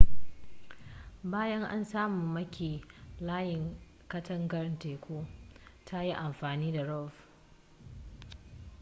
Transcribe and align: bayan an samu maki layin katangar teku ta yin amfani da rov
bayan 1.23 1.63
an 1.63 1.85
samu 1.85 2.25
maki 2.33 2.81
layin 3.21 3.75
katangar 4.07 4.79
teku 4.79 5.25
ta 5.85 6.01
yin 6.01 6.15
amfani 6.15 6.71
da 6.73 6.83
rov 6.83 7.11